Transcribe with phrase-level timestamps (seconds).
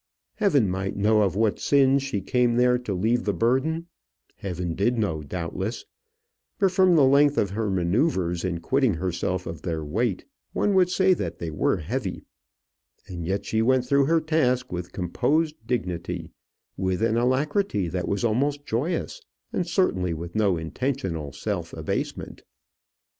[0.37, 3.85] Heaven might know of what sins she came there to leave the burden:
[4.37, 5.85] heaven did know, doubtless;
[6.57, 10.89] but from the length of her manoeuvres in quitting herself of their weight, one would
[10.89, 12.23] say that they were heavy;
[13.05, 16.31] and yet she went through her task with composed dignity,
[16.75, 19.21] with an alacrity that was almost joyous,
[19.53, 22.41] and certainly with no intentional self abasement.